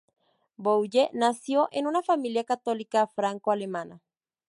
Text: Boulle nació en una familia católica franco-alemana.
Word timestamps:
Boulle 0.57 1.11
nació 1.13 1.69
en 1.71 1.85
una 1.85 2.01
familia 2.01 2.43
católica 2.43 3.05
franco-alemana. 3.05 4.01